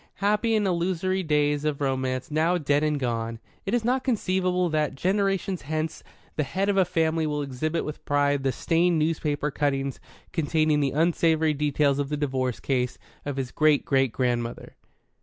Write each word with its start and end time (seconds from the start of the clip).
Happy 0.15 0.55
and 0.55 0.65
illusory 0.65 1.21
days 1.21 1.63
of 1.63 1.79
Romance 1.79 2.31
now 2.31 2.57
dead 2.57 2.83
and 2.83 2.99
gone! 2.99 3.37
It 3.67 3.75
is 3.75 3.85
not 3.85 4.03
conceivable 4.03 4.67
that, 4.69 4.95
generations 4.95 5.61
hence, 5.61 6.01
the 6.37 6.41
head 6.43 6.69
of 6.69 6.77
a 6.77 6.85
family 6.85 7.27
will 7.27 7.43
exhibit 7.43 7.85
with 7.85 8.03
pride 8.03 8.41
the 8.41 8.51
stained 8.51 8.97
newspaper 8.97 9.51
cuttings 9.51 9.99
containing 10.33 10.79
the 10.79 10.89
unsavoury 10.89 11.53
details 11.53 11.99
of 11.99 12.09
the 12.09 12.17
divorce 12.17 12.59
case 12.59 12.97
of 13.27 13.37
his 13.37 13.51
great 13.51 13.85
great 13.85 14.11
grandmother. 14.11 14.75